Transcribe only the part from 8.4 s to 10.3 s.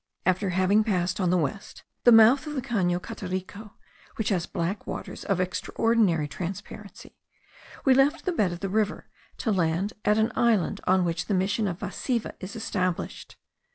of the river, to land at